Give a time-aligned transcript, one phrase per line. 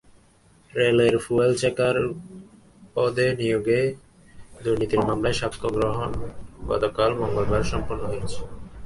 [0.73, 1.95] রেলের fuel checker
[2.95, 3.79] পদে নিয়োগে
[4.63, 6.11] দুর্নীতির মামলায় সাক্ষ্য গ্রহণ
[6.69, 8.39] গতকাল মঙ্গলবার সম্পন্ন হয়েছে।